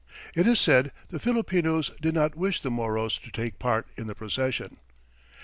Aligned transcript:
It 0.33 0.47
is 0.47 0.59
said 0.59 0.91
the 1.09 1.19
Filipinos 1.19 1.91
did 2.01 2.15
not 2.15 2.33
wish 2.33 2.61
the 2.61 2.71
Moros 2.71 3.19
to 3.19 3.29
take 3.29 3.59
part 3.59 3.85
in 3.95 4.07
the 4.07 4.15
procession. 4.15 4.77